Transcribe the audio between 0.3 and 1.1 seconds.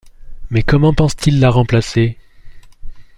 Mais comment